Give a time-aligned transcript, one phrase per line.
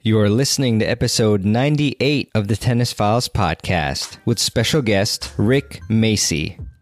[0.00, 5.80] You are listening to episode 98 of the Tennis Files podcast with special guest Rick
[5.90, 6.64] Macci.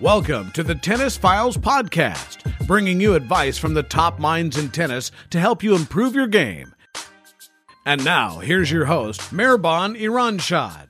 [0.00, 5.10] Welcome to the Tennis Files Podcast, bringing you advice from the top minds in tennis
[5.30, 6.74] to help you improve your game.
[7.86, 10.88] And now, here's your host, Mehrban Iranshad.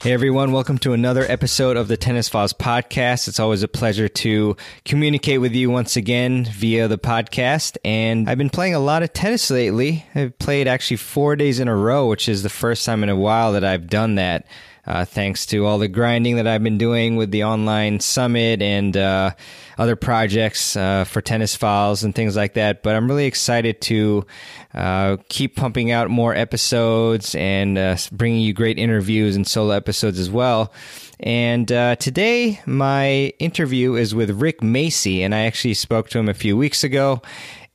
[0.00, 3.26] Hey everyone, welcome to another episode of the Tennis Files podcast.
[3.26, 7.78] It's always a pleasure to communicate with you once again via the podcast.
[7.86, 10.04] And I've been playing a lot of tennis lately.
[10.14, 13.16] I've played actually four days in a row, which is the first time in a
[13.16, 14.46] while that I've done that
[14.86, 18.96] uh, thanks to all the grinding that I've been doing with the online summit and
[18.96, 19.30] uh,
[19.78, 22.82] other projects uh, for tennis files and things like that.
[22.82, 24.26] But I'm really excited to
[24.74, 30.18] uh, keep pumping out more episodes and uh, bringing you great interviews and solo episodes
[30.18, 30.72] as well.
[31.20, 36.28] And uh, today, my interview is with Rick Macci, and I actually spoke to him
[36.28, 37.22] a few weeks ago.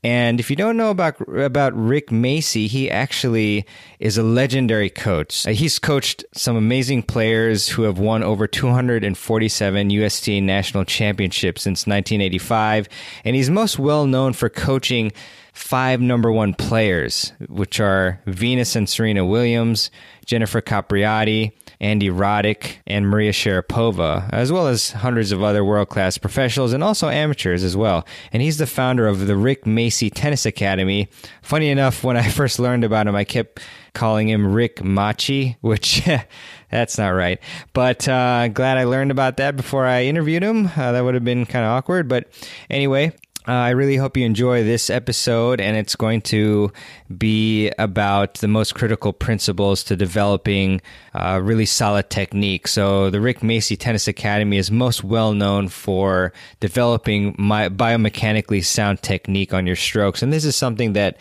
[0.02, 3.66] And if you don't know about about Rick Macci, he actually
[4.00, 5.46] is a legendary coach.
[5.46, 11.86] Uh, he's coached some amazing players who have won over 247 USTA national championships since
[11.86, 12.88] 1985,
[13.26, 15.12] and he's most well known for coaching
[15.60, 19.92] five number one players, which are Venus and Serena Williams,
[20.26, 21.52] Jennifer Capriati,
[21.82, 26.82] Andy Roddick, and Maria Sharapova, as well as hundreds of other world class professionals and
[26.84, 28.08] also amateurs as well.
[28.32, 31.10] And he's the founder of the Rick Macci Tennis Academy.
[31.42, 33.60] Funny enough, when I first learned about him, I kept
[33.94, 36.08] calling him Rick Machi, which
[36.72, 37.40] that's not right.
[37.74, 40.68] But uh, glad I learned about that before I interviewed him.
[40.68, 42.08] Uh, that would have been kind of awkward.
[42.08, 42.28] But
[42.70, 43.12] anyway,
[43.50, 46.72] uh, I really hope you enjoy this episode, and it's going to
[47.18, 50.82] be about the most critical principles to developing
[51.16, 52.68] uh, really solid technique.
[52.68, 59.02] So, the Rick Macci Tennis Academy is most well known for developing my biomechanically sound
[59.02, 61.18] technique on your strokes, and this is something that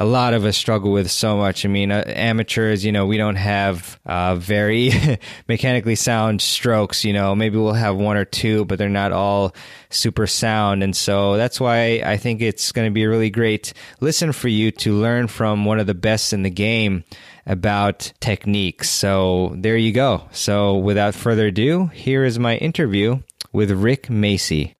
[0.00, 1.66] a lot of us struggle with so much.
[1.66, 4.92] I mean, uh, amateurs, you know, we don't have uh, very
[5.48, 7.04] mechanically sound strokes.
[7.04, 9.54] You know, maybe we'll have one or two, but they're not all
[9.90, 10.82] super sound.
[10.82, 14.48] And so that's why I think it's going to be a really great listen for
[14.48, 17.04] you to learn from one of the best in the game
[17.44, 18.88] about techniques.
[18.88, 20.22] So there you go.
[20.32, 23.20] So without further ado, here is my interview
[23.52, 24.76] with Rick Macci.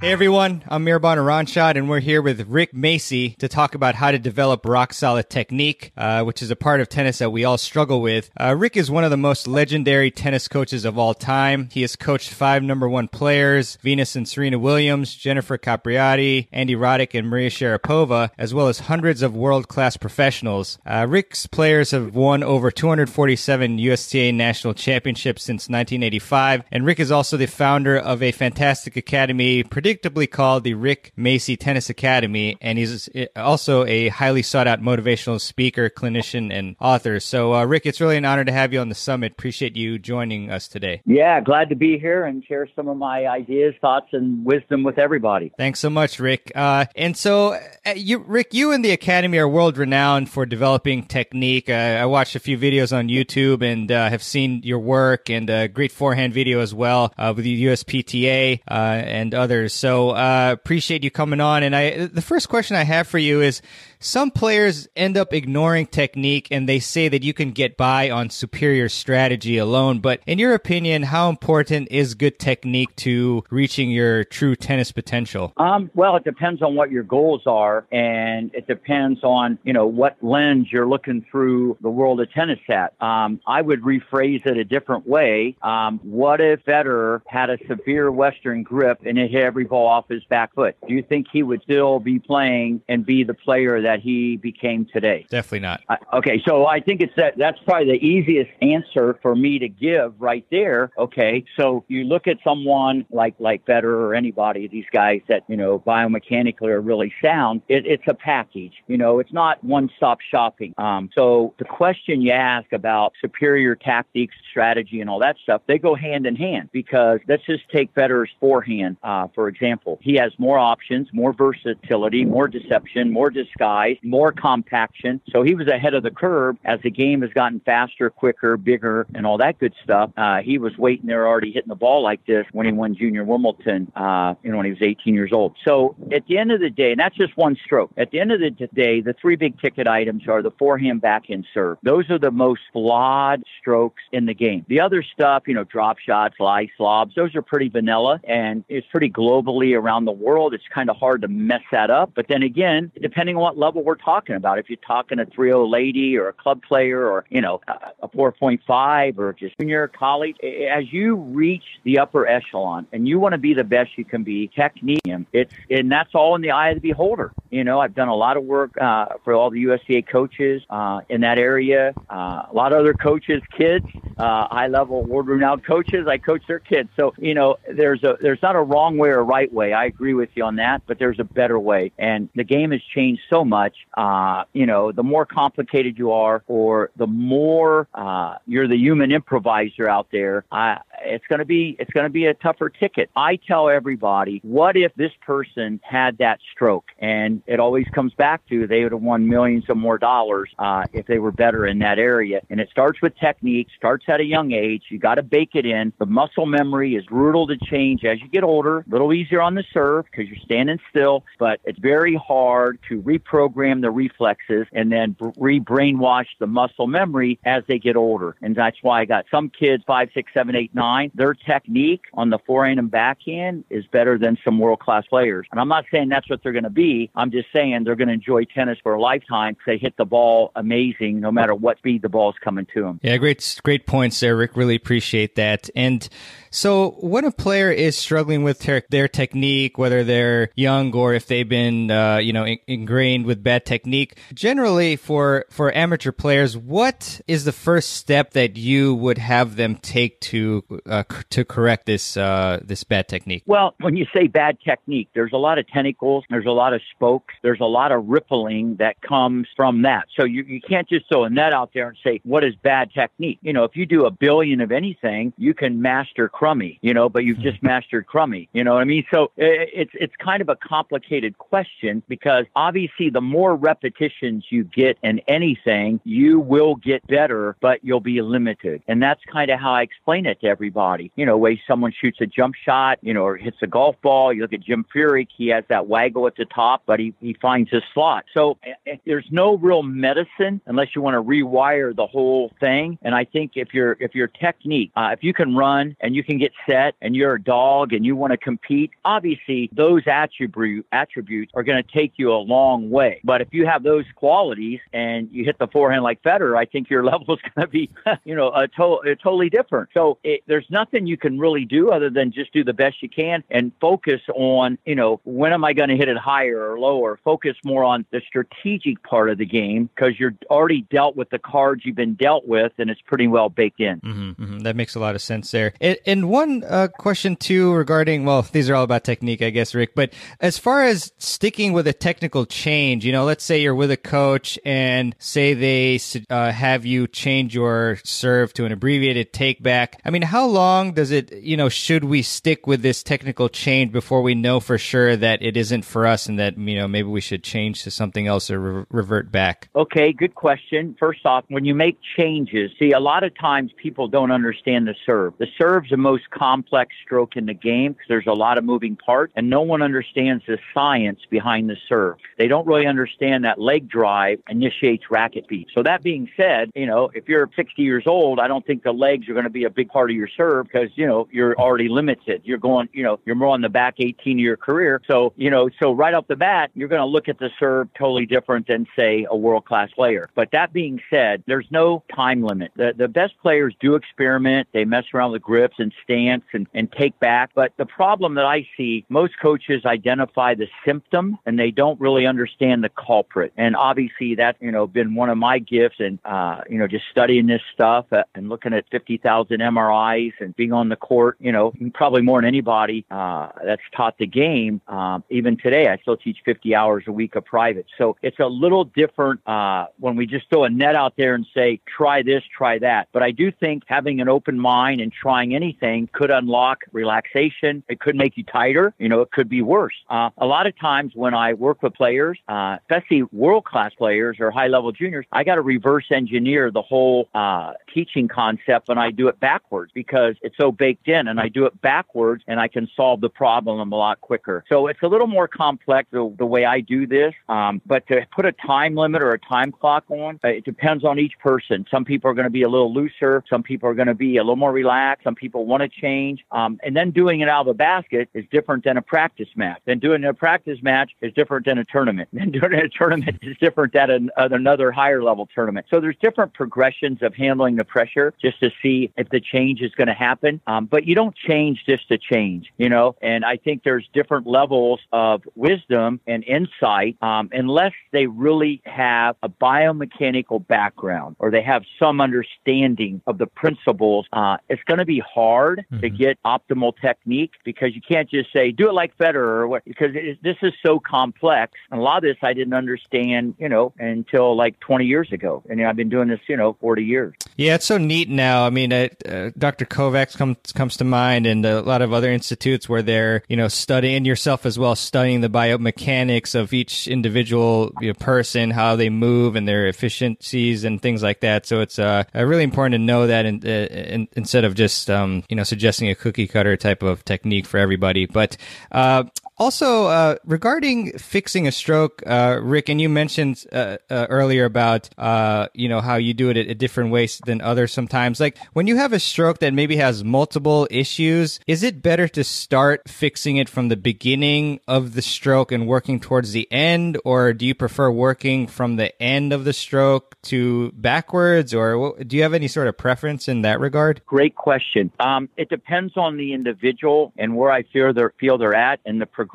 [0.00, 4.10] Hey everyone, I'm Mehrban Iranshad, and we're here with Rick Macci to talk about how
[4.10, 7.58] to develop rock solid technique, uh, which is a part of tennis that we all
[7.58, 8.30] struggle with.
[8.40, 11.68] Uh, Rick is one of the most legendary tennis coaches of all time.
[11.70, 17.12] He has coached five number one players, Venus and Serena Williams, Jennifer Capriati, Andy Roddick,
[17.12, 20.78] and Maria Sharapova, as well as hundreds of world class professionals.
[20.86, 27.12] Uh, Rick's players have won over 247 USTA national championships since 1985, and Rick is
[27.12, 32.78] also the founder of a fantastic academy, predictably called the Rick Macci Tennis Academy, and
[32.78, 37.20] he's also a highly sought out motivational speaker, clinician, and author.
[37.20, 39.32] So, uh, Rick, it's really an honor to have you on the summit.
[39.32, 41.02] Appreciate you joining us today.
[41.04, 44.98] Yeah, glad to be here and share some of my ideas, thoughts, and wisdom with
[44.98, 45.52] everybody.
[45.56, 46.52] Thanks so much, Rick.
[46.54, 47.54] Uh, and so,
[47.86, 51.68] uh, you, Rick, you and the Academy are world renowned for developing technique.
[51.68, 55.48] Uh, I watched a few videos on YouTube and uh, have seen your work and
[55.50, 59.79] a great forehand video as well uh, with the USPTA and others.
[59.80, 61.62] So uh, appreciate you coming on.
[61.62, 63.62] And I, the first question I have for you is:
[64.00, 68.30] some players end up ignoring technique and they say that you can get by on
[68.30, 70.00] superior strategy alone.
[70.00, 75.52] But in your opinion, how important is good technique to reaching your true tennis potential?
[75.58, 79.86] Um, well, it depends on what your goals are, and it depends on you know
[79.86, 82.94] what lens you're looking through the world of tennis at.
[83.02, 85.56] Um, I would rephrase it a different way.
[85.62, 90.08] Um, what if Federer had a severe Western grip and it hit every ball off
[90.08, 90.76] his back foot?
[90.88, 94.36] Do you think he would still be playing and be the player that that he
[94.36, 95.26] became today?
[95.28, 95.82] Definitely not.
[95.88, 99.68] Uh, okay, so I think it's that that's probably the easiest answer for me to
[99.68, 100.90] give right there.
[100.96, 105.56] Okay, so you look at someone like like Federer or anybody, these guys that you
[105.56, 107.62] know biomechanically are really sound.
[107.68, 108.74] It, it's a package.
[108.86, 110.74] You know, it's not one-stop shopping.
[110.78, 115.78] Um, so the question you ask about superior tactics, strategy, and all that stuff, they
[115.78, 119.98] go hand in hand because let's just take Federer's forehand uh, for example.
[120.00, 125.20] He has more options, more versatility, more deception, more disguise size, more compaction.
[125.30, 129.06] So he was ahead of the curve as the game has gotten faster, quicker, bigger,
[129.14, 130.10] and all that good stuff.
[130.16, 133.24] Uh, he was waiting there already hitting the ball like this when he won Junior
[133.24, 135.56] Wimbledon, uh, you know, when he was 18 years old.
[135.64, 137.90] So at the end of the day, and that's just one stroke.
[137.96, 141.46] At the end of the day, the three big ticket items are the forehand, backhand,
[141.52, 141.78] serve.
[141.82, 144.64] Those are the most flawed strokes in the game.
[144.68, 148.86] The other stuff, you know, drop shots, lie slobs, those are pretty vanilla and it's
[148.90, 150.54] pretty globally around the world.
[150.54, 152.12] It's kind of hard to mess that up.
[152.14, 155.70] But then again, depending on what level we're talking about, if you're talking a 3-0
[155.70, 157.60] lady or a club player or, you know,
[158.02, 163.32] a 4.5 or just junior college, as you reach the upper echelon and you want
[163.32, 165.00] to be the best you can be, technique,
[165.32, 167.32] it's, and that's all in the eye of the beholder.
[167.50, 171.00] You know, I've done a lot of work uh, for all the USTA coaches uh,
[171.08, 173.86] in that area, uh, a lot of other coaches, kids,
[174.18, 176.06] uh, high level world renowned coaches.
[176.06, 176.90] I coach their kids.
[176.96, 179.72] So, you know, there's a, there's not a wrong way or right way.
[179.72, 181.92] I agree with you on that, but there's a better way.
[181.98, 183.59] And the game has changed so much.
[183.96, 189.12] Uh, you know, the more complicated you are or the more uh, you're the human
[189.12, 193.10] improviser out there, I, it's going to be, it's going to be a tougher ticket.
[193.16, 196.86] I tell everybody, what if this person had that stroke?
[196.98, 200.84] And it always comes back to they would have won millions of more dollars uh,
[200.92, 202.40] if they were better in that area.
[202.50, 204.84] And it starts with technique, starts at a young age.
[204.90, 205.92] You got to bake it in.
[205.98, 208.80] The muscle memory is brutal to change as you get older.
[208.80, 213.00] A little easier on the serve because you're standing still, but it's very hard to
[213.02, 218.36] reprogram the reflexes and then re-brainwash the muscle memory as they get older.
[218.42, 220.89] And that's why I got some kids five, six, seven, eight, nine.
[221.14, 225.46] Their technique on the forehand and backhand is better than some world class players.
[225.50, 227.10] And I'm not saying that's what they're going to be.
[227.14, 229.56] I'm just saying they're going to enjoy tennis for a lifetime.
[229.66, 233.00] They hit the ball amazing, no matter what speed the ball's coming to them.
[233.02, 234.56] Yeah, great, great points there, Rick.
[234.56, 235.70] Really appreciate that.
[235.74, 236.08] And
[236.50, 241.26] so, when a player is struggling with ter- their technique, whether they're young or if
[241.26, 246.56] they've been, uh, you know, in- ingrained with bad technique, generally for for amateur players,
[246.56, 251.44] what is the first step that you would have them take to uh, c- to
[251.44, 253.42] correct this uh, this bad technique?
[253.46, 256.80] Well, when you say bad technique, there's a lot of tentacles, there's a lot of
[256.94, 260.06] spokes, there's a lot of rippling that comes from that.
[260.16, 262.90] So you you can't just throw a net out there and say what is bad
[262.92, 263.38] technique.
[263.42, 267.08] You know, if you do a billion of anything, you can master crummy, you know,
[267.08, 268.48] but you've just mastered crummy.
[268.52, 269.04] You know what I mean?
[269.12, 274.98] So it's it's kind of a complicated question because obviously the more repetitions you get
[275.02, 278.82] in anything, you will get better, but you'll be limited.
[278.88, 280.69] And that's kind of how I explain it to everybody.
[281.16, 284.32] You know, way someone shoots a jump shot, you know, or hits a golf ball.
[284.32, 287.34] You look at Jim Furyk, he has that waggle at the top, but he, he
[287.34, 288.24] finds his slot.
[288.34, 292.98] So eh, there's no real medicine unless you want to rewire the whole thing.
[293.02, 296.22] And I think if your if your technique, uh, if you can run and you
[296.22, 300.86] can get set and you're a dog and you want to compete, obviously those attribute
[300.92, 303.20] attributes are going to take you a long way.
[303.24, 306.90] But if you have those qualities and you hit the forehand like Federer, I think
[306.90, 307.90] your level is going to be,
[308.24, 309.90] you know, a, to- a totally different.
[309.94, 313.08] So it, there's nothing you can really do other than just do the best you
[313.08, 316.78] can and focus on, you know, when am I going to hit it higher or
[316.78, 317.20] lower?
[317.24, 321.38] Focus more on the strategic part of the game because you're already dealt with the
[321.38, 324.00] cards you've been dealt with and it's pretty well baked in.
[324.00, 324.58] Mm-hmm, mm-hmm.
[324.58, 325.72] That makes a lot of sense there.
[325.80, 329.72] And, and one uh, question too regarding, well, these are all about technique, I guess,
[329.72, 333.72] Rick, but as far as sticking with a technical change, you know, let's say you're
[333.72, 339.32] with a coach and say they uh, have you change your serve to an abbreviated
[339.32, 340.00] take back.
[340.04, 343.92] I mean, how long does it, you know, should we stick with this technical change
[343.92, 347.08] before we know for sure that it isn't for us and that, you know, maybe
[347.08, 349.68] we should change to something else or re- revert back?
[349.74, 350.96] Okay, good question.
[350.98, 354.94] First off, when you make changes, see, a lot of times people don't understand the
[355.06, 355.34] serve.
[355.38, 358.96] The serve's the most complex stroke in the game because there's a lot of moving
[358.96, 362.16] parts and no one understands the science behind the serve.
[362.38, 365.68] They don't really understand that leg drive initiates racket beat.
[365.74, 368.92] So that being said, you know, if you're 60 years old, I don't think the
[368.92, 371.54] legs are going to be a big part of your serve because, you know, you're
[371.58, 372.42] already limited.
[372.44, 375.00] You're going, you know, you're more on the back 18 of your career.
[375.06, 377.88] So, you know, so right off the bat, you're going to look at the serve
[377.98, 380.28] totally different than say a world class player.
[380.34, 382.72] But that being said, there's no time limit.
[382.76, 384.68] The, the best players do experiment.
[384.72, 387.50] They mess around with grips and stance and, and take back.
[387.54, 392.26] But the problem that I see, most coaches identify the symptom and they don't really
[392.26, 393.52] understand the culprit.
[393.56, 397.04] And obviously that's, you know, been one of my gifts and, uh, you know, just
[397.10, 401.52] studying this stuff uh, and looking at 50,000 MRIs and being on the court, you
[401.52, 404.80] know, probably more than anybody uh, that's taught the game.
[404.88, 407.86] Um, even today, I still teach 50 hours a week of private.
[407.98, 411.46] So it's a little different uh, when we just throw a net out there and
[411.54, 413.08] say, try this, try that.
[413.12, 417.82] But I do think having an open mind and trying anything could unlock relaxation.
[417.88, 418.94] It could make you tighter.
[418.98, 419.94] You know, it could be worse.
[420.08, 424.38] Uh, a lot of times when I work with players, uh, especially world class players
[424.40, 428.98] or high level juniors, I got to reverse engineer the whole uh, teaching concept and
[428.98, 432.60] I do it backwards because it's so baked in and I do it backwards and
[432.60, 434.64] I can solve the problem a lot quicker.
[434.68, 437.34] So it's a little more complex the, the way I do this.
[437.48, 441.04] Um, but to put a time limit or a time clock on, uh, it depends
[441.04, 441.86] on each person.
[441.90, 443.42] Some people are going to be a little looser.
[443.48, 445.24] Some people are going to be a little more relaxed.
[445.24, 446.44] Some people want to change.
[446.50, 449.80] Um, and then doing it out of a basket is different than a practice match.
[449.86, 452.28] Then doing a practice match is different than a tournament.
[452.40, 455.86] Then doing a tournament is different than an, uh, another higher level tournament.
[455.90, 459.92] So there's different progressions of handling the pressure just to see if the change is
[460.00, 460.62] going to happen.
[460.66, 463.16] Um, but you don't change just to change, you know.
[463.20, 469.36] And I think there's different levels of wisdom and insight um, unless they really have
[469.42, 474.26] a biomechanical background or they have some understanding of the principles.
[474.32, 476.00] Uh, it's going to be hard mm-hmm.
[476.00, 479.84] to get optimal technique because you can't just say do it like Federer or what
[479.84, 481.72] because it, this is so complex.
[481.90, 485.62] And a lot of this I didn't understand, you know, until like 20 years ago,
[485.68, 487.34] and I've been doing this, you know, 40 years.
[487.56, 488.64] Yeah, it's so neat now.
[488.64, 489.84] I mean, uh, uh, Dr.
[489.90, 493.68] Kovacs comes comes to mind, and a lot of other institutes where they're you know
[493.68, 499.10] studying yourself as well, studying the biomechanics of each individual you know, person, how they
[499.10, 501.66] move, and their efficiencies and things like that.
[501.66, 505.42] So it's uh, really important to know that, in, uh, in, instead of just um,
[505.48, 508.26] you know suggesting a cookie cutter type of technique for everybody.
[508.26, 508.56] But
[508.92, 509.24] uh,
[509.60, 515.10] also, uh, regarding fixing a stroke, uh, Rick, and you mentioned uh, uh earlier about
[515.18, 517.92] uh, you know how you do it a different ways than others.
[517.92, 522.26] Sometimes, like when you have a stroke that maybe has multiple issues, is it better
[522.28, 527.18] to start fixing it from the beginning of the stroke and working towards the end,
[527.26, 532.34] or do you prefer working from the end of the stroke to backwards, or do
[532.34, 534.22] you have any sort of preference in that regard?
[534.24, 535.12] Great question.
[535.20, 539.20] Um, it depends on the individual and where I feel they're feel they're at and
[539.20, 539.49] the progression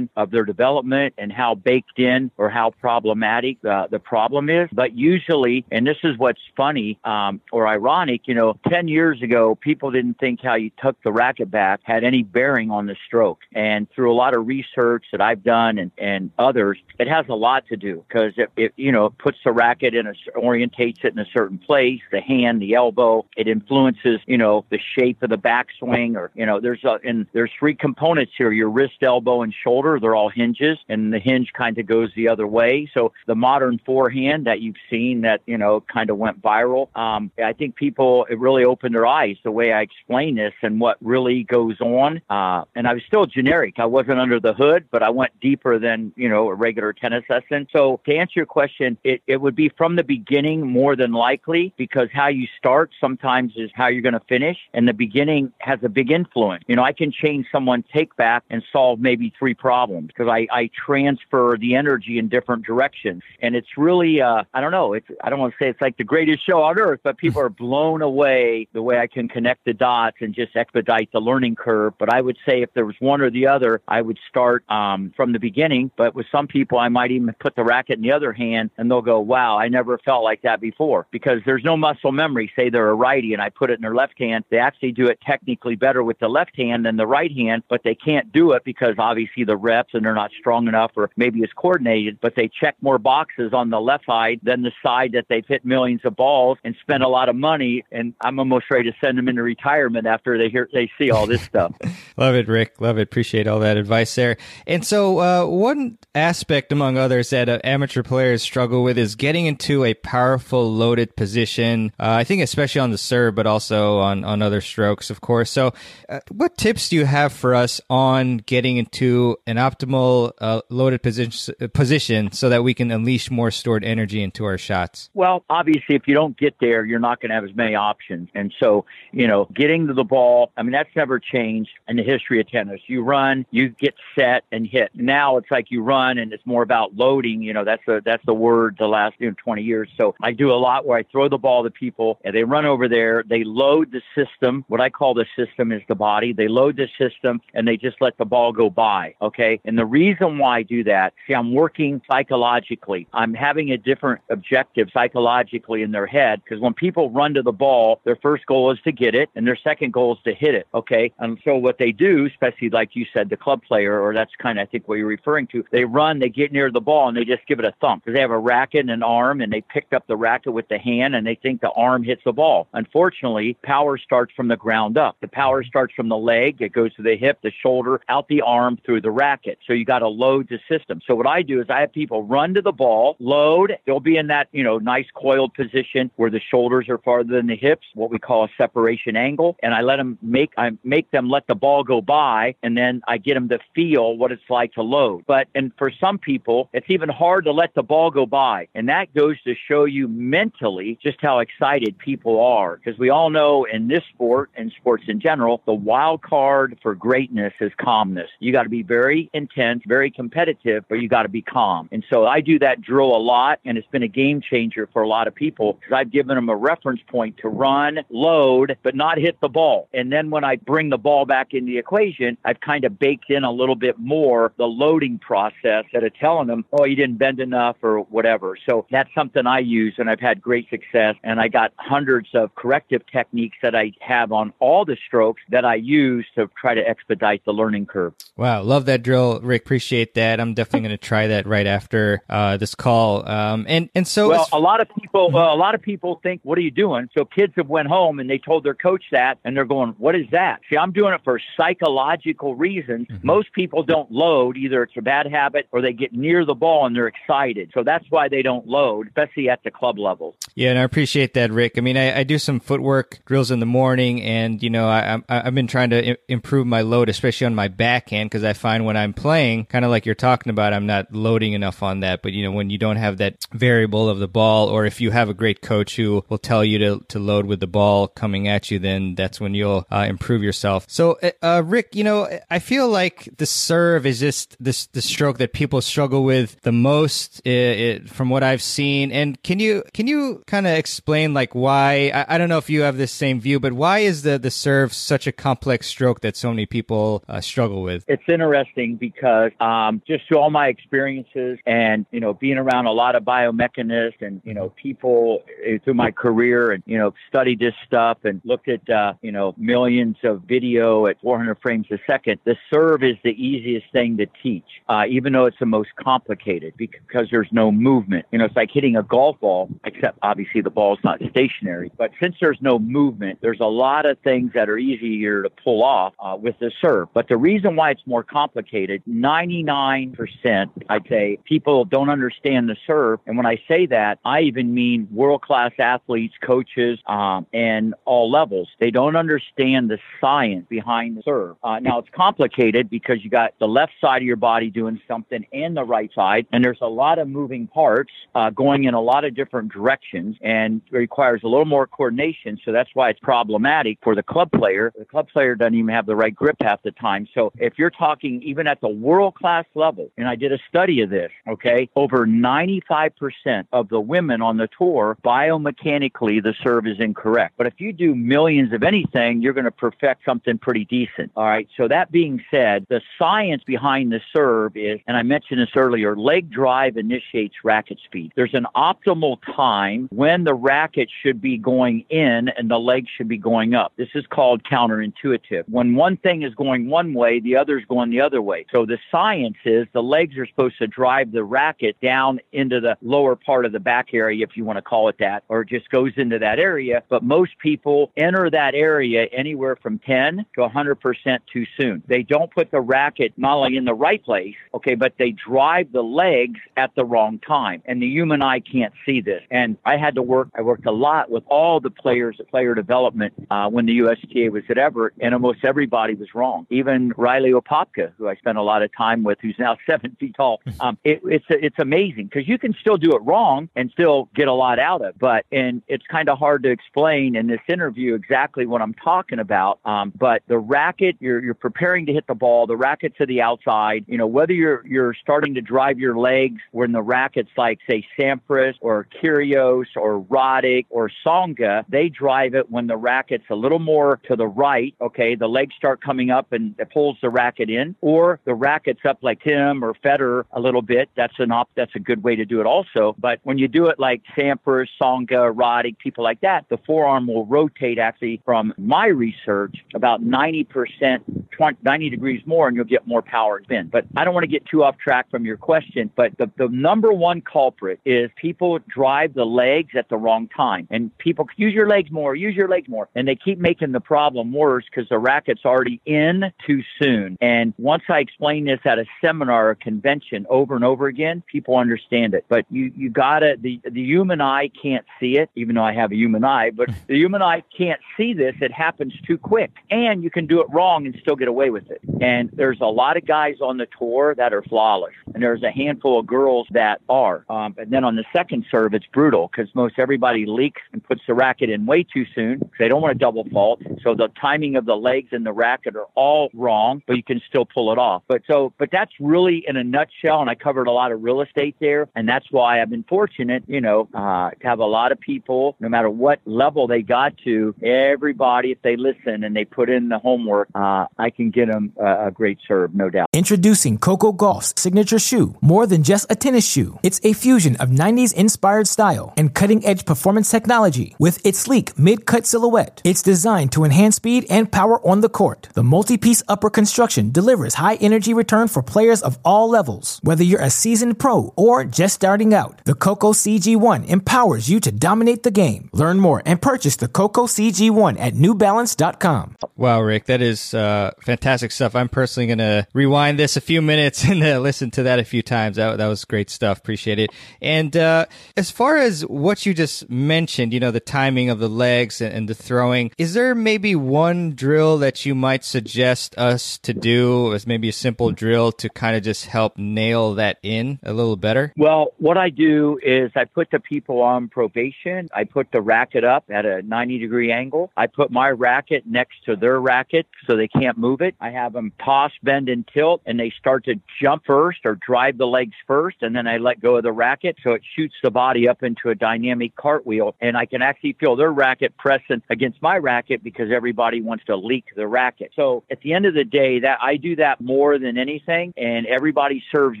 [0.16, 4.68] of their development and how baked in or how problematic uh, the problem is.
[4.72, 9.54] But usually, and this is what's funny um, or ironic, you know, 10 years ago,
[9.54, 13.40] people didn't think how you took the racket back had any bearing on the stroke.
[13.54, 17.34] And through a lot of research that I've done and, and others, it has a
[17.34, 21.12] lot to do because it, it, you know, puts the racket in a, orientates it
[21.12, 25.30] in a certain place, the hand, the elbow, it influences, you know, the shape of
[25.30, 29.42] the backswing or, you know, there's a, and there's three components here, your wrist, elbow,
[29.42, 29.98] and shoulder.
[30.00, 32.90] They're all hinges, and the hinge kind of goes the other way.
[32.94, 36.88] So the modern forehand that you've seen that you know kind of went viral.
[36.96, 40.80] Um, I think people it really opened their eyes the way I explain this and
[40.80, 42.20] what really goes on.
[42.28, 43.74] Uh, and I was still generic.
[43.78, 47.24] I wasn't under the hood, but I went deeper than you know a regular tennis
[47.28, 47.66] lesson.
[47.72, 51.72] So to answer your question, it, it would be from the beginning more than likely
[51.76, 55.78] because how you start sometimes is how you're going to finish, and the beginning has
[55.82, 56.64] a big influence.
[56.66, 60.46] You know, I can change someone take back and solve maybe three problems because I,
[60.50, 63.22] I transfer the energy in different directions.
[63.40, 65.96] And it's really, uh, I don't know, it's, I don't want to say it's like
[65.96, 69.64] the greatest show on earth, but people are blown away the way I can connect
[69.64, 71.94] the dots and just expedite the learning curve.
[71.98, 75.12] But I would say if there was one or the other, I would start um,
[75.16, 75.90] from the beginning.
[75.96, 78.90] But with some people, I might even put the racket in the other hand and
[78.90, 82.50] they'll go, wow, I never felt like that before because there's no muscle memory.
[82.56, 84.44] Say they're a righty and I put it in their left hand.
[84.50, 87.82] They actually do it technically better with the left hand than the right hand, but
[87.82, 91.10] they can't do it because obviously see the reps and they're not strong enough or
[91.16, 95.12] maybe it's coordinated, but they check more boxes on the left side than the side
[95.12, 97.84] that they've hit millions of balls and spent a lot of money.
[97.90, 101.26] And I'm almost ready to send them into retirement after they hear they see all
[101.26, 101.74] this stuff.
[102.16, 102.80] Love it, Rick.
[102.80, 103.02] Love it.
[103.02, 104.36] Appreciate all that advice there.
[104.66, 109.46] And so, uh, one aspect among others that uh, amateur players struggle with is getting
[109.46, 111.92] into a powerful loaded position.
[111.98, 115.50] Uh, I think especially on the serve, but also on on other strokes, of course.
[115.50, 115.72] So,
[116.08, 119.07] uh, what tips do you have for us on getting into
[119.46, 124.44] an optimal uh, loaded position, position so that we can unleash more stored energy into
[124.44, 125.10] our shots?
[125.14, 128.28] Well, obviously, if you don't get there, you're not going to have as many options.
[128.34, 132.02] And so, you know, getting to the ball, I mean, that's never changed in the
[132.02, 132.80] history of tennis.
[132.86, 134.90] You run, you get set and hit.
[134.94, 137.42] Now it's like you run and it's more about loading.
[137.42, 139.88] You know, that's the, that's the word the last you know, 20 years.
[139.96, 142.66] So I do a lot where I throw the ball to people and they run
[142.66, 143.24] over there.
[143.26, 144.64] They load the system.
[144.68, 146.32] What I call the system is the body.
[146.32, 149.14] They load the system and they just let the ball go by by.
[149.22, 149.60] Okay.
[149.64, 153.06] And the reason why I do that, see, I'm working psychologically.
[153.12, 157.52] I'm having a different objective psychologically in their head because when people run to the
[157.52, 160.54] ball, their first goal is to get it and their second goal is to hit
[160.54, 160.66] it.
[160.74, 161.12] Okay.
[161.18, 164.58] And so what they do, especially like you said, the club player, or that's kind
[164.58, 167.16] of, I think, what you're referring to, they run, they get near the ball and
[167.16, 169.52] they just give it a thump because they have a racket and an arm and
[169.52, 172.32] they picked up the racket with the hand and they think the arm hits the
[172.32, 172.68] ball.
[172.72, 175.16] Unfortunately, power starts from the ground up.
[175.20, 176.60] The power starts from the leg.
[176.60, 179.58] It goes to the hip, the shoulder, out the arm through the racket.
[179.66, 181.02] So you got to load the system.
[181.06, 183.76] So what I do is I have people run to the ball, load.
[183.84, 187.48] They'll be in that, you know, nice coiled position where the shoulders are farther than
[187.48, 189.58] the hips, what we call a separation angle.
[189.62, 193.02] And I let them make, I make them let the ball go by and then
[193.06, 195.24] I get them to feel what it's like to load.
[195.26, 198.68] But, and for some people, it's even hard to let the ball go by.
[198.74, 202.78] And that goes to show you mentally just how excited people are.
[202.78, 206.94] Because we all know in this sport and sports in general, the wild card for
[206.94, 208.30] greatness is calmness.
[208.40, 211.88] You got to be very intense, very competitive, but you got to be calm.
[211.92, 215.02] And so I do that drill a lot, and it's been a game changer for
[215.02, 218.94] a lot of people because I've given them a reference point to run, load, but
[218.94, 219.88] not hit the ball.
[219.92, 223.30] And then when I bring the ball back in the equation, I've kind of baked
[223.30, 227.18] in a little bit more the loading process that of telling them, oh, you didn't
[227.18, 228.56] bend enough or whatever.
[228.68, 231.14] So that's something I use, and I've had great success.
[231.22, 235.64] And I got hundreds of corrective techniques that I have on all the strokes that
[235.64, 238.14] I use to try to expedite the learning curve.
[238.36, 239.62] Wow, love that drill, Rick.
[239.62, 240.40] Appreciate that.
[240.40, 243.28] I'm definitely going to try that right after uh, this call.
[243.28, 246.40] Um, and and so, well, a lot of people, uh, a lot of people think,
[246.44, 249.38] "What are you doing?" So kids have went home and they told their coach that,
[249.44, 253.08] and they're going, "What is that?" See, I'm doing it for psychological reasons.
[253.08, 253.26] Mm-hmm.
[253.26, 256.86] Most people don't load; either it's a bad habit or they get near the ball
[256.86, 257.70] and they're excited.
[257.74, 260.36] So that's why they don't load, especially at the club level.
[260.54, 261.78] Yeah, and I appreciate that, Rick.
[261.78, 265.20] I mean, I, I do some footwork drills in the morning, and you know, I,
[265.28, 268.84] I have been trying to improve my load, especially on my backhand, because I find
[268.84, 272.22] when I'm playing, kind of like you're talking about, I'm not loading enough on that.
[272.22, 275.10] But you know, when you don't have that variable of the ball, or if you
[275.10, 278.48] have a great coach who will tell you to to load with the ball coming
[278.48, 280.84] at you, then that's when you'll uh, improve yourself.
[280.88, 285.02] So, uh, uh Rick, you know, I feel like the serve is just this the
[285.02, 289.12] stroke that people struggle with the most it, it, from what I've seen.
[289.12, 292.10] And can you can you kind of explain like why?
[292.14, 294.50] I, I, don't know if you have this same view, but why is the the
[294.50, 298.04] serve such a complex stroke that so many people uh, struggle with?
[298.08, 302.92] It's interesting because um, just through all my experiences and you know being around a
[302.92, 307.58] lot of biomechanists and you know people uh, through my career and you know studied
[307.58, 311.98] this stuff and looked at uh, you know millions of video at 400 frames a
[312.06, 312.40] second.
[312.44, 316.74] The serve is the easiest thing to teach, uh, even though it's the most complicated
[316.76, 318.26] because there's no movement.
[318.32, 321.90] You know, it's like hitting a golf ball, except obviously the ball's not stationary.
[321.96, 325.82] But since there's no movement, there's a lot of things that are easier to pull
[325.82, 327.08] off uh, with the serve.
[327.12, 333.20] But the reason why it's more complicated, 99%, I'd say, people don't understand the serve.
[333.26, 338.30] And when I say that, I even mean world class athletes, coaches, um, and all
[338.30, 338.68] levels.
[338.80, 341.56] They don't understand the science behind the serve.
[341.62, 345.46] Uh, now it's complicated because you got the left side of your body doing something
[345.52, 349.00] and the right side, and there's a lot of moving parts uh, going in a
[349.00, 352.58] lot of different directions, and requires a little more coordination.
[352.64, 354.92] So that's why it's problematic for the club player.
[354.96, 357.26] The club player doesn't even have the right grip half the time.
[357.34, 361.00] So if you're talking even at the world class level, and I did a study
[361.00, 367.00] of this, okay, over 95% of the women on the tour biomechanically the serve is
[367.00, 367.54] incorrect.
[367.56, 371.32] But if you do millions of anything, you're going to perfect something pretty decent.
[371.36, 371.68] All right.
[371.76, 376.16] So that being said, the science behind the serve is, and I mentioned this earlier,
[376.16, 378.32] leg drive initiates racket speed.
[378.36, 383.28] There's an optimal time when the racket should be going in and the leg should
[383.28, 383.92] be going up.
[383.96, 385.64] This is called counterintuitive.
[385.68, 388.66] When one thing is going one way, the other is going the other way.
[388.72, 392.96] So the science is the legs are supposed to drive the racket down into the
[393.02, 395.68] lower part of the back area, if you want to call it that, or it
[395.68, 397.02] just goes into that area.
[397.08, 402.02] But most people enter that area anywhere from 10 to 100% too soon.
[402.06, 405.92] They don't put the racket not only in the right place, okay, but they drive
[405.92, 407.82] the legs at the wrong time.
[407.86, 409.42] And the human eye can't see this.
[409.50, 412.74] And I had to work, I worked a lot with all the players at player
[412.74, 416.66] development uh, when the USTA was at Evert, and almost everybody was wrong.
[416.70, 420.34] Even Reilly Opelka, who I spent a lot of time with, who's now seven feet
[420.36, 420.60] tall.
[420.80, 424.46] Um, it, it's it's amazing because you can still do it wrong and still get
[424.46, 425.18] a lot out of.
[425.18, 429.40] But and it's kind of hard to explain in this interview exactly what I'm talking
[429.40, 429.80] about.
[429.84, 432.68] Um, but the racket, you're you're preparing to hit the ball.
[432.68, 434.04] The racket to the outside.
[434.06, 438.06] You know whether you're you're starting to drive your legs when the racket's like say
[438.18, 443.78] Sampras or Kyrgios or Roddick or Tsonga, they drive it when the racket's a little
[443.78, 444.94] more to the right.
[445.00, 447.87] Okay, the legs start coming up and it pulls the racket in.
[448.00, 451.08] Or the racket's up like Tim or Federer a little bit.
[451.16, 451.70] That's an op.
[451.76, 453.14] That's a good way to do it also.
[453.18, 457.46] But when you do it like Sampras, Tsonga, Roddick, people like that, the forearm will
[457.46, 463.22] rotate actually from my research about 90%, 20, 90 degrees more, and you'll get more
[463.22, 463.88] power spin.
[463.88, 466.10] But I don't want to get too off track from your question.
[466.16, 470.86] But the, the number one culprit is people drive the legs at the wrong time.
[470.90, 473.08] And people use your legs more, use your legs more.
[473.14, 477.36] And they keep making the problem worse because the racket's already in too soon.
[477.40, 481.76] And once I explain this at a seminar or convention over and over again, people
[481.76, 482.44] understand it.
[482.48, 486.10] But you, you gotta, the, the human eye can't see it, even though I have
[486.10, 488.56] a human eye, but the human eye can't see this.
[488.60, 489.70] It happens too quick.
[489.90, 492.00] And you can do it wrong and still get away with it.
[492.20, 495.14] And there's a lot of guys on the tour that are flawless.
[495.32, 497.44] And there's a handful of girls that are.
[497.48, 501.22] Um, and then on the second serve, it's brutal because most everybody leaks and puts
[501.28, 503.80] the racket in way too soon because they don't want to double fault.
[504.02, 507.40] So the timing of the legs and the racket are all wrong, but you can
[507.48, 508.22] still pull it off.
[508.28, 510.40] But so, but that's really in a nutshell.
[510.40, 512.08] And I covered a lot of real estate there.
[512.14, 515.76] And that's why I've been fortunate, you know, uh, to have a lot of people,
[515.80, 520.08] no matter what level they got to, everybody, if they listen and they put in
[520.08, 523.28] the homework, uh, I can get them a, a great serve, no doubt.
[523.32, 525.56] Introducing Coco Gauff's signature shoe.
[525.60, 529.84] More than just a tennis shoe, it's a fusion of 90s inspired style and cutting
[529.84, 533.02] edge performance technology with its sleek mid cut silhouette.
[533.04, 535.68] It's designed to enhance speed and power on the court.
[535.74, 540.18] The multi piece upper construction delivers high energy return for players of all levels.
[540.22, 544.92] Whether you're a seasoned pro or just starting out, the Coco CG1 empowers you to
[544.92, 545.90] dominate the game.
[545.92, 549.56] Learn more and purchase the Coco CG1 at newbalance.com.
[549.76, 551.94] Wow, Rick, that is uh, fantastic stuff.
[551.94, 555.24] I'm personally going to rewind this a few minutes and uh, listen to that a
[555.24, 555.76] few times.
[555.76, 556.78] That, that was great stuff.
[556.78, 557.30] Appreciate it.
[557.60, 561.68] And uh, as far as what you just mentioned, you know, the timing of the
[561.68, 566.78] legs and, and the throwing, is there maybe one drill that you might suggest us
[566.78, 570.98] to do as maybe a simple drill to kind of just help nail that in
[571.02, 571.72] a little better?
[571.76, 575.28] Well, what I do is I put the people on probation.
[575.34, 577.90] I put the racket up at a 90 degree angle.
[577.96, 581.34] I put my racket next to their racket so they can't move it.
[581.40, 585.38] I have them toss, bend, and tilt, and they start to jump first or drive
[585.38, 588.30] the legs first, and then I let go of the racket so it shoots the
[588.30, 590.34] body up into a dynamic cartwheel.
[590.40, 594.56] And I can actually feel their racket pressing against my racket because everybody wants to
[594.56, 595.52] leak the racket.
[595.54, 599.06] So at the end of the day, that I do that more than anything, and
[599.06, 600.00] everybody serves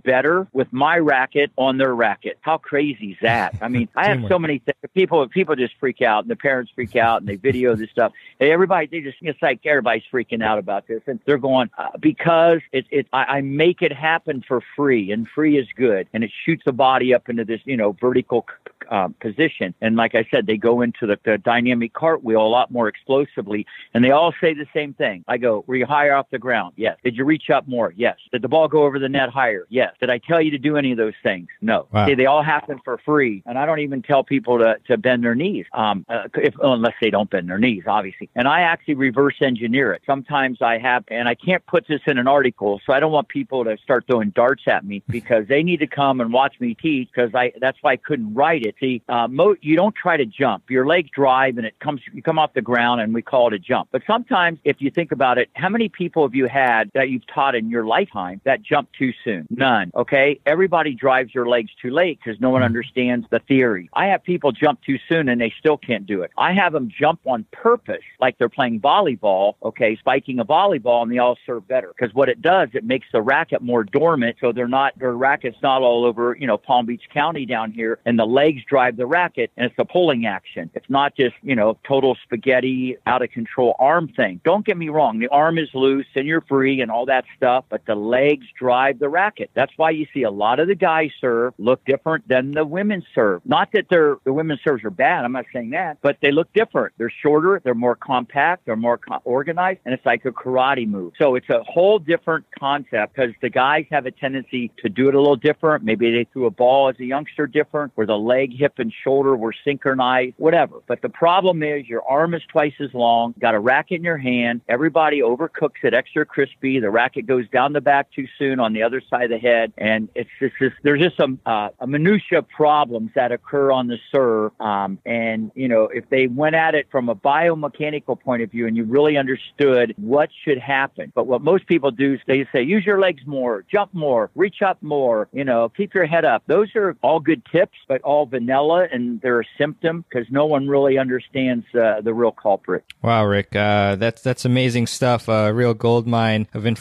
[0.00, 2.38] better with my racket on their racket.
[2.40, 3.56] How crazy is that?
[3.60, 5.26] I mean, I have so many th- people.
[5.28, 8.12] People just freak out, and the parents freak out, and they video this stuff.
[8.40, 11.90] And everybody, they just it's like everybody's freaking out about this, and they're going uh,
[11.98, 12.86] because it.
[12.90, 16.62] it I, I make it happen for free, and free is good, and it shoots
[16.64, 18.46] the body up into this you know vertical
[18.90, 19.74] uh, position.
[19.80, 23.66] And like I said, they go into the, the dynamic cartwheel a lot more explosively,
[23.94, 25.24] and they all say the same thing.
[25.26, 26.74] I go, were you higher off the ground?
[26.76, 26.96] Yes.
[27.02, 27.92] Did you reach up more?
[27.96, 28.16] Yes.
[28.32, 29.66] Did the ball go over the net higher?
[29.68, 29.94] Yes.
[30.00, 31.48] Did I tell you to do any of those things?
[31.60, 31.88] No.
[31.92, 32.06] Wow.
[32.06, 35.24] See, they all happen for free, and I don't even tell people to, to bend
[35.24, 38.28] their knees, um, uh, if, unless they don't bend their knees, obviously.
[38.34, 40.02] And I actually reverse engineer it.
[40.06, 43.28] Sometimes I have, and I can't put this in an article, so I don't want
[43.28, 46.74] people to start throwing darts at me because they need to come and watch me
[46.74, 48.74] teach because I that's why I couldn't write it.
[48.80, 50.70] See, uh, mo- you don't try to jump.
[50.70, 53.54] Your legs drive and it comes, you come off the ground and we call it
[53.54, 53.88] a jump.
[53.92, 57.26] But sometimes if you think about it, how many people have you had that you've
[57.26, 59.46] taught in your lifetime that jump too soon?
[59.50, 59.90] None.
[59.94, 60.40] Okay.
[60.46, 62.66] Everybody drives your legs too late because no one mm-hmm.
[62.66, 63.88] understands the theory.
[63.94, 66.30] I have people jump too soon and they still can't do it.
[66.36, 69.54] I have them jump on purpose like they're playing volleyball.
[69.62, 69.96] Okay.
[69.96, 73.22] Spiking a volleyball and they all serve better because what it does, it makes the
[73.22, 74.36] racket more dormant.
[74.40, 77.98] So they're not, their racket's not all over, you know, Palm Beach County down here
[78.04, 80.70] and the legs drive the racket and it's a pulling action.
[80.74, 84.40] It's not just, you know, total spaghetti, out of control arm thing.
[84.44, 85.18] Don't get me wrong.
[85.18, 88.98] The arm is loose and you're free and all that stuff, but the legs drive
[88.98, 89.50] the racket.
[89.52, 93.04] That's why you see a lot of the guys serve look different than the women
[93.14, 93.42] serve.
[93.44, 95.24] Not that they're, the women's serves are bad.
[95.24, 96.94] I'm not saying that, but they look different.
[96.96, 97.60] They're shorter.
[97.62, 98.64] They're more compact.
[98.64, 101.12] They're more co- organized and it's like a karate move.
[101.18, 105.14] So it's a whole different concept because the guys have a tendency to do it
[105.14, 105.84] a little different.
[105.84, 109.36] Maybe they threw a ball as a youngster different where the leg, hip, and shoulder
[109.36, 110.76] were synchronized, whatever.
[110.86, 114.16] But the problem is your arm is twice as long, got a racket in your
[114.16, 114.62] hand.
[114.68, 116.80] Everybody overcooks it extra crispy.
[116.86, 119.72] The racket goes down the back too soon on the other side of the head.
[119.76, 123.98] And it's just, just there's just some, uh, a minutia problems that occur on the
[124.12, 124.52] serve.
[124.60, 128.68] Um, and, you know, if they went at it from a biomechanical point of view
[128.68, 131.10] and you really understood what should happen.
[131.12, 134.62] But what most people do is they say, use your legs more, jump more, reach
[134.64, 136.44] up more, you know, keep your head up.
[136.46, 140.68] Those are all good tips, but all vanilla and they're a symptom because no one
[140.68, 142.84] really understands uh, the real culprit.
[143.02, 143.26] Wow.
[143.26, 145.26] Rick, uh, that's that's amazing stuff.
[145.26, 146.75] A real gold mine of information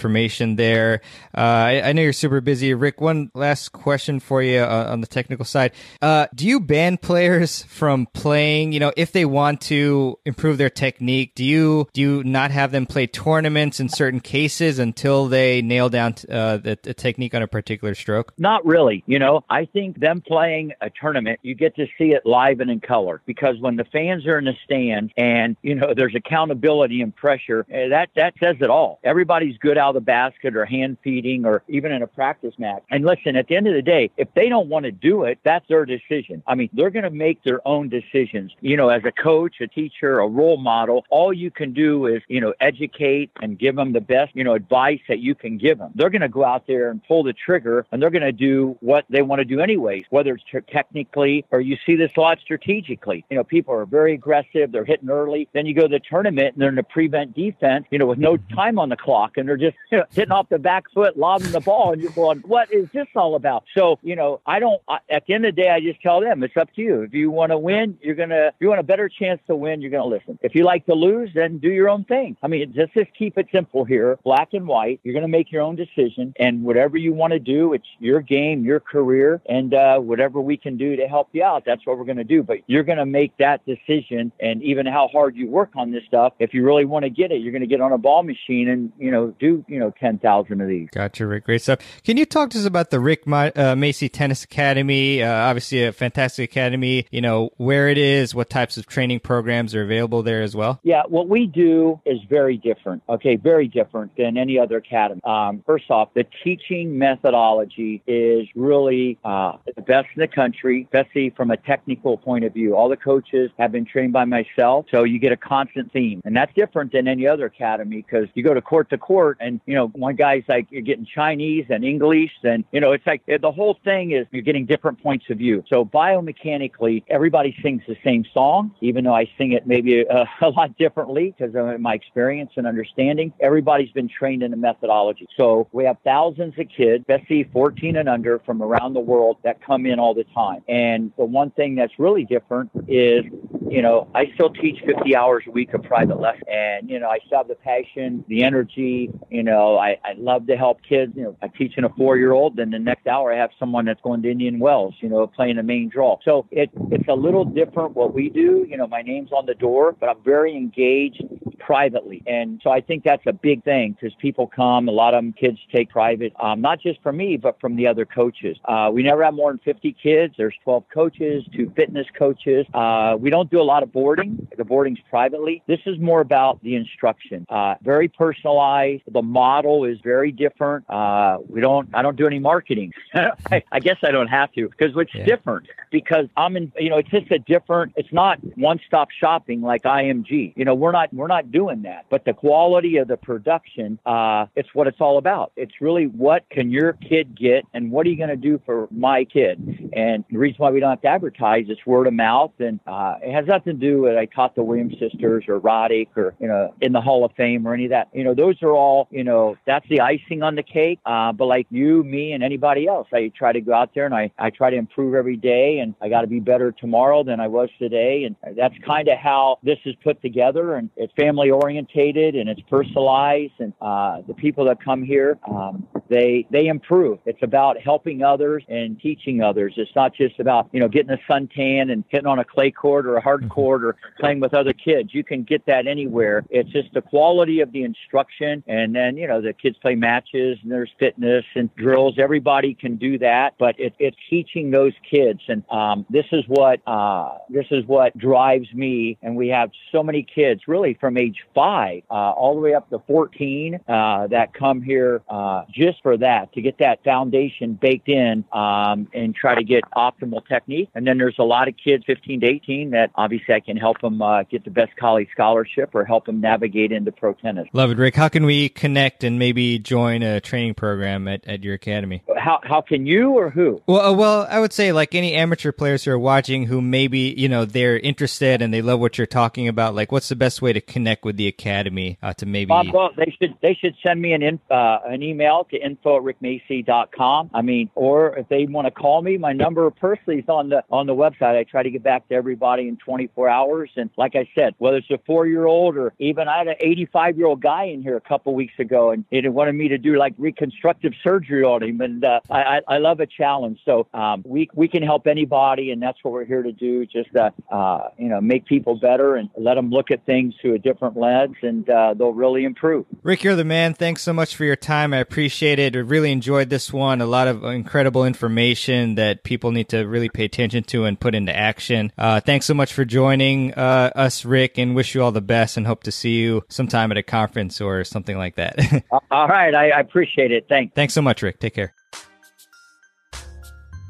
[0.56, 1.02] there.
[1.36, 3.02] Uh, I, I, know you're super busy, Rick.
[3.02, 7.64] One last question for you uh, on the technical side: uh, Do you ban players
[7.64, 8.72] from playing?
[8.72, 12.72] You know, if they want to improve their technique, do you do you not have
[12.72, 17.42] them play tournaments in certain cases until they nail down uh, the, the technique on
[17.42, 18.34] a particular stroke?
[18.38, 19.04] Not really.
[19.08, 22.70] You know, I think them playing a tournament, you get to see it live and
[22.70, 27.02] in color because when the fans are in the stand and you know there's accountability
[27.02, 27.66] and pressure.
[27.70, 29.00] Eh, that that says it all.
[29.04, 32.84] Everybody's good out of the basket or hand feeding or even in a practice match.
[32.90, 35.40] And listen, at the end of the day, if they don't want to do it,
[35.44, 36.44] that's their decision.
[36.48, 38.52] I mean, they're going to make their own decisions.
[38.62, 42.22] You know, as a coach, a teacher, a role model, all you can do is
[42.28, 45.78] you know educate and give them the best you know advice that you can give
[45.78, 45.92] them.
[45.96, 48.78] They're going to go out there and pull the trigger, and they're going to do
[48.82, 52.40] what they want to do anyways, whether it's technically or you see this a lot
[52.40, 53.26] strategically.
[53.30, 54.72] You know, people are very aggressive.
[54.72, 55.48] They're hitting early.
[55.54, 58.20] Then you go to the tournament and they're in the prevent defense, you know, with
[58.20, 58.56] no mm-hmm.
[58.56, 61.52] time on the clock and they're just you know, hitting off the back foot, lobbing
[61.52, 61.94] the ball.
[61.94, 63.64] And you're going, what is this all about?
[63.76, 66.22] So, you know, I don't, I, at the end of the day, I just tell
[66.22, 67.02] them it's up to you.
[67.02, 69.56] If you want to win, you're going to, if you want a better chance to
[69.56, 70.40] win, you're going to listen.
[70.42, 72.38] If you like to lose, then do your own thing.
[72.44, 75.00] I mean, just, just keep it simple here, black and white.
[75.04, 78.22] You're going to make your own decision and whatever you want to do, it's your
[78.22, 81.98] game, your career, and uh, whatever we can do to help you out, that's what
[81.98, 82.44] we're going to do.
[82.44, 86.04] But you're going to make that decision and even how hard you work on this
[86.08, 86.34] stuff.
[86.40, 88.70] If you really want to get it, you're going to get on a ball machine
[88.70, 90.90] and, you know, do, you know, 10,000 of these.
[90.92, 91.46] Gotcha, Rick.
[91.46, 91.80] Great stuff.
[92.04, 95.22] Can you talk to us about the Rick Ma- uh, Macci Tennis Academy?
[95.22, 99.76] Uh, obviously a fantastic academy, you know, where it is, what types of training programs
[99.76, 100.80] are available there as well?
[100.84, 103.04] Yeah, what we do is very different.
[103.10, 105.22] Okay, very different than any other academy.
[105.24, 111.32] Um, first off, the teaching methodology is really uh, the best in the country, especially
[111.32, 112.76] from a technical point of view.
[112.76, 116.22] All the coaches have been trained by myself, so you get a constant theme.
[116.26, 119.62] And that's different than any other academy because you go to court to court and,
[119.66, 123.22] you know, one guy's like, you're getting Chinese and English and, you know, it's like
[123.28, 125.64] the whole thing is you're getting different points of view.
[125.70, 130.50] So biomechanically, everybody sings the same song, even though I sing it maybe a, a
[130.50, 133.34] lot differently because of my experience and understanding.
[133.40, 135.28] Everybody's been trained in the methodology.
[135.38, 139.64] So we have thousands of kids, especially 14 and under from around the world that
[139.64, 140.64] come in all the time.
[140.68, 143.24] And the one thing that's really different is,
[143.70, 146.44] you know, I still teach 50 hours a week of private lesson.
[146.50, 150.48] And, you know, I still have the passion, the energy, you know, I, I love
[150.48, 151.12] to help kids.
[151.16, 153.50] You know, I teach in a four year old, then the next hour I have
[153.60, 156.18] someone that's going to Indian Wells, you know, playing the main draw.
[156.24, 158.66] So it, it's a little different what we do.
[158.70, 161.22] You know, my name's on the door, but I'm very engaged
[161.66, 162.22] privately.
[162.28, 165.34] And so I think that's a big thing because people come, a lot of them
[165.34, 168.56] kids take private, um, not just from me, but from the other coaches.
[168.66, 170.36] Uh, we never have more than 50 kids.
[170.38, 172.68] There's 12 coaches, two fitness coaches.
[172.74, 174.48] Uh, we don't do a lot of boarding.
[174.56, 175.64] The boarding's privately.
[175.66, 177.48] This is more about the instruction.
[177.50, 179.02] Uh, very personalized.
[179.12, 180.88] The model is very different.
[180.88, 182.94] Uh, we don't, I don't do any marketing.
[183.16, 185.26] I, I, guess I don't have to because it's yeah.
[185.26, 189.62] different because I'm in, you know, it's just a different, it's not one stop shopping
[189.62, 190.54] like IMG.
[190.56, 192.06] You know, we're not, we're not doing that.
[192.10, 195.54] But the quality of the production, uh, it's what it's all about.
[195.56, 198.90] It's really what can your kid get and what are you going to do for
[198.92, 199.90] my kid?
[199.94, 202.52] And the reason why we don't have to advertise, it's word of mouth.
[202.60, 206.10] And uh, it has nothing to do with I taught the Williams sisters or Roddick
[206.18, 208.10] or, you know, in the Hall of Fame or any of that.
[208.12, 211.00] You know, those are all, you know, that's the icing on the cake.
[211.06, 214.14] Uh, but like you, me, and anybody else, I try to go out there and
[214.14, 217.40] I, I try to improve every day and I got to be better tomorrow than
[217.40, 218.26] I was today.
[218.26, 220.76] And that's kind of how this is put together.
[220.76, 223.54] And it's family orientated and it's personalized.
[223.60, 227.20] And uh, the people that come here, um, they they improve.
[227.26, 229.74] It's about helping others and teaching others.
[229.78, 233.06] It's not just about you know getting a suntan and hitting on a clay court
[233.06, 233.50] or a hard mm-hmm.
[233.50, 235.14] court or playing with other kids.
[235.14, 236.46] You can get that anywhere.
[236.50, 240.58] It's just the quality of the instruction, and then you know the kids play matches
[240.62, 242.16] and there's fitness and drills.
[242.18, 246.82] Everybody can do that, but it, it's teaching those kids, and um, this is what
[246.88, 249.18] uh, this is what drives me.
[249.22, 252.90] And we have so many kids, really from age five uh, all the way up
[252.90, 255.64] to 14, uh, that come here uh,
[255.96, 260.46] just for that to get that foundation baked in um, and try to get optimal
[260.48, 260.90] technique.
[260.96, 264.02] And then there's a lot of kids, 15 to 18, that obviously I can help
[264.02, 267.68] them uh, get the best college scholarship or help them navigate into pro tennis.
[267.74, 268.16] Love it, Rick.
[268.16, 272.24] How can we connect and maybe join a training program at, at your academy?
[272.38, 273.82] How, how can you or who?
[273.88, 277.34] Well, uh, well, I would say like any amateur players who are watching who maybe,
[277.38, 279.96] you know, they're interested and they love what you're talking about.
[279.96, 282.66] Like, what's the best way to connect with the academy uh, to maybe?
[282.94, 286.24] well, they should they should send me an in, uh, an email to info at
[286.24, 287.52] rickmacci.com.
[287.54, 290.84] I mean, or if they want to call me, my number personally is on the
[290.90, 291.58] on the website.
[291.58, 293.92] I try to get back to everybody in 24 hours.
[293.96, 296.76] And like I said, whether it's a four year old or even I had an
[296.80, 299.98] 85 year old guy in here a couple weeks ago, and he wanted me to
[299.98, 302.02] do like reconstructive surgery on him.
[302.02, 303.80] And uh, I, I love a challenge.
[303.86, 307.06] So um, we we can help anybody, and that's what we're here to do.
[307.06, 310.76] Just uh, uh, you know, make people better and let them look at things through
[310.76, 313.06] a different lens, and uh, they'll really improve.
[313.24, 313.94] Rick, you're the man.
[313.94, 315.14] Thanks so much for your time.
[315.14, 315.96] I appreciate it.
[315.96, 317.22] I really enjoyed this one.
[317.22, 321.36] A lot of incredible information that people need to really pay attention to and put
[321.36, 322.12] into action.
[322.18, 325.78] Uh, thanks so much for joining uh, us, Rick, and wish you all the best
[325.78, 328.80] and hope to see you sometime at a conference or something like that.
[329.32, 329.74] all right.
[329.74, 330.66] I, I appreciate it.
[330.70, 330.94] Thanks.
[330.96, 331.60] Thanks so much, Rick.
[331.60, 331.94] Take care.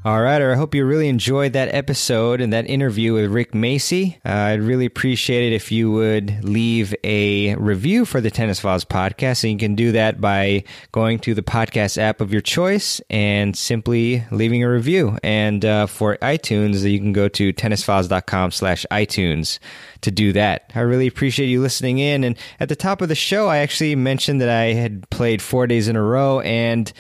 [0.06, 4.18] All right, I hope you really enjoyed that episode and that interview with Rick Macci.
[4.24, 8.86] Uh, I'd really appreciate it if you would leave a review for the Tennis Files
[8.86, 9.44] podcast.
[9.44, 13.58] And you can do that by going to the podcast app of your choice and
[13.58, 15.18] simply leaving a review.
[15.24, 19.58] And uh, for iTunes, you can go to tennisfiles.com slash iTunes
[20.02, 20.70] to do that.
[20.76, 22.24] I really appreciate you listening in.
[22.24, 25.66] And at the top of the show, I actually mentioned that I had played four
[25.66, 26.94] days in a row and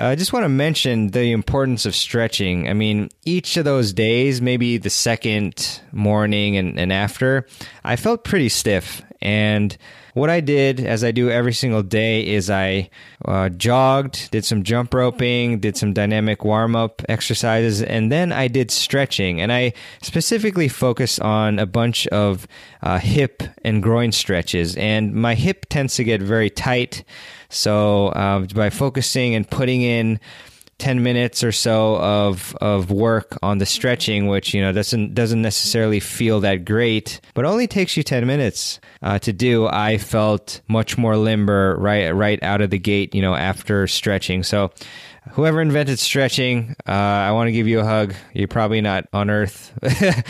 [0.00, 2.68] I just want to mention the importance of stretching.
[2.68, 7.46] I mean, each of those days, maybe the second morning and, and after,
[7.84, 9.02] I felt pretty stiff.
[9.20, 9.76] And
[10.14, 12.88] what I did, as I do every single day, is I
[13.26, 18.48] uh, jogged, did some jump roping, did some dynamic warm up exercises, and then I
[18.48, 19.40] did stretching.
[19.42, 22.48] And I specifically focused on a bunch of
[22.82, 24.74] uh, hip and groin stretches.
[24.76, 27.04] And my hip tends to get very tight.
[27.50, 30.20] So uh, by focusing and putting in
[30.78, 35.42] 10 minutes or so of of work on the stretching which you know doesn't doesn't
[35.42, 40.62] necessarily feel that great but only takes you 10 minutes uh, to do i felt
[40.68, 44.70] much more limber right right out of the gate you know after stretching so
[45.32, 49.28] whoever invented stretching uh, i want to give you a hug you're probably not on
[49.28, 49.74] earth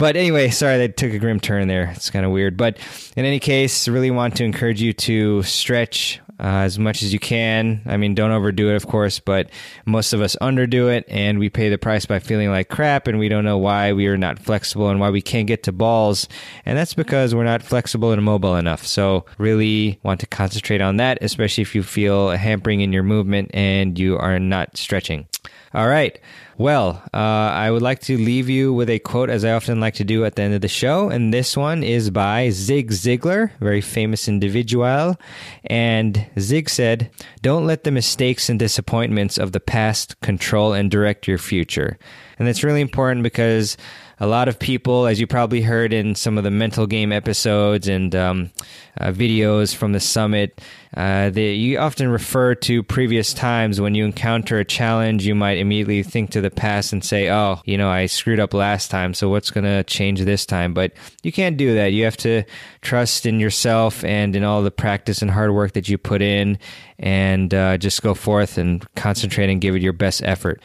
[0.00, 1.92] But anyway, sorry that took a grim turn there.
[1.94, 2.56] It's kind of weird.
[2.56, 2.78] But
[3.18, 7.18] in any case, really want to encourage you to stretch uh, as much as you
[7.18, 7.82] can.
[7.86, 9.50] I mean, don't overdo it, of course, but
[9.84, 13.18] most of us underdo it and we pay the price by feeling like crap and
[13.18, 16.28] we don't know why we are not flexible and why we can't get to balls.
[16.64, 18.86] And that's because we're not flexible and mobile enough.
[18.86, 23.02] So, really want to concentrate on that, especially if you feel a hampering in your
[23.02, 25.26] movement and you are not stretching.
[25.72, 26.18] All right.
[26.58, 29.94] Well, uh, I would like to leave you with a quote, as I often like
[29.94, 31.08] to do at the end of the show.
[31.08, 35.16] And this one is by Zig Ziglar, very famous individual.
[35.64, 41.28] And Zig said, Don't let the mistakes and disappointments of the past control and direct
[41.28, 41.98] your future.
[42.40, 43.76] And that's really important because
[44.18, 47.86] a lot of people, as you probably heard in some of the mental game episodes
[47.86, 48.50] and um,
[48.98, 50.60] uh, videos from the summit,
[50.96, 55.24] uh, they, you often refer to previous times when you encounter a challenge.
[55.24, 58.52] You might immediately think to the past and say, "Oh, you know, I screwed up
[58.54, 61.92] last time, so what's going to change this time?" But you can't do that.
[61.92, 62.42] You have to
[62.80, 66.58] trust in yourself and in all the practice and hard work that you put in,
[66.98, 70.60] and uh, just go forth and concentrate and give it your best effort.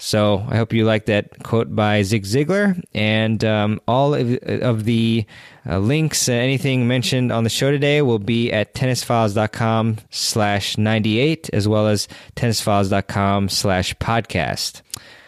[0.00, 2.82] So I hope you like that quote by Zig Ziglar.
[2.94, 5.26] And um, all of, of the
[5.68, 11.50] uh, links, uh, anything mentioned on the show today will be at tennisfiles.com slash 98,
[11.52, 14.80] as well as tennisfiles.com slash podcast.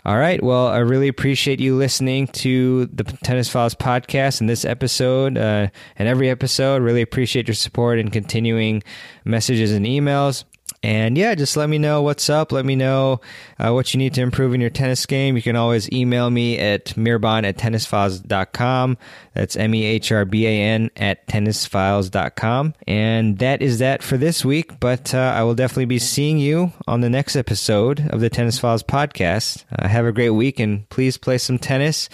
[0.07, 0.43] All right.
[0.43, 5.69] Well, I really appreciate you listening to the Tennis Files podcast and this episode uh,
[5.97, 6.83] and every episode.
[6.83, 8.83] Really appreciate your support and continuing
[9.25, 10.45] messages and emails.
[10.83, 12.51] And yeah, just let me know what's up.
[12.51, 13.21] Let me know
[13.63, 15.37] uh, what you need to improve in your tennis game.
[15.37, 18.99] You can always email me at mehrban at tennisfiles.com.
[19.35, 22.75] That's M E H R B A N at tennisfiles.com.
[22.89, 24.81] And that is that for this week.
[24.81, 28.59] But uh, I will definitely be seeing you on the next episode of the Tennis
[28.59, 29.65] Files podcast.
[29.79, 32.09] Uh, have a great week and please play some tennis.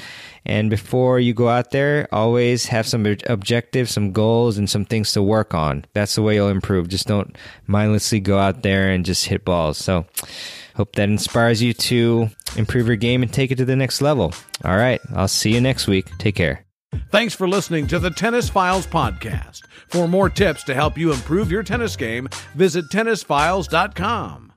[0.45, 5.13] And before you go out there, always have some objectives, some goals, and some things
[5.13, 5.85] to work on.
[5.93, 6.89] That's the way you'll improve.
[6.89, 9.77] Just don't mindlessly go out there and just hit balls.
[9.77, 10.07] So,
[10.79, 14.33] hope that inspires you to improve your game and take it to the next level.
[14.65, 15.01] All right.
[15.15, 16.07] I'll see you next week.
[16.19, 16.65] Take care.
[17.11, 19.63] Thanks for listening to the Tennis Files podcast.
[19.89, 24.48] For more tips to help you improve your tennis game, visit tennisfiles.com.